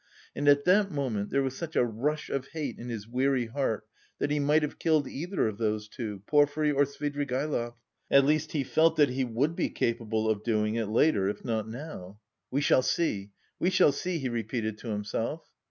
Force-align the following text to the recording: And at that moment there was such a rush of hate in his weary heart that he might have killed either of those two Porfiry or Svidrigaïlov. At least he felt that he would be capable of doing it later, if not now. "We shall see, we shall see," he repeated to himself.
And 0.35 0.47
at 0.47 0.65
that 0.65 0.89
moment 0.89 1.29
there 1.29 1.43
was 1.43 1.55
such 1.55 1.75
a 1.75 1.85
rush 1.85 2.31
of 2.31 2.47
hate 2.47 2.79
in 2.79 2.89
his 2.89 3.07
weary 3.07 3.45
heart 3.45 3.85
that 4.17 4.31
he 4.31 4.39
might 4.39 4.63
have 4.63 4.79
killed 4.79 5.07
either 5.07 5.47
of 5.47 5.59
those 5.59 5.87
two 5.87 6.23
Porfiry 6.25 6.71
or 6.71 6.85
Svidrigaïlov. 6.85 7.75
At 8.09 8.25
least 8.25 8.53
he 8.53 8.63
felt 8.63 8.95
that 8.95 9.09
he 9.11 9.23
would 9.23 9.55
be 9.55 9.69
capable 9.69 10.27
of 10.27 10.43
doing 10.43 10.73
it 10.73 10.87
later, 10.87 11.29
if 11.29 11.45
not 11.45 11.69
now. 11.69 12.17
"We 12.49 12.61
shall 12.61 12.81
see, 12.81 13.29
we 13.59 13.69
shall 13.69 13.91
see," 13.91 14.17
he 14.17 14.27
repeated 14.29 14.79
to 14.79 14.87
himself. 14.87 15.47